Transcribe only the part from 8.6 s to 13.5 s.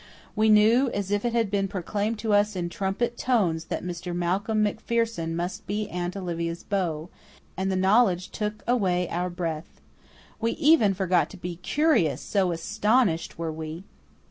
away our breath. We even forgot to be curious, so astonished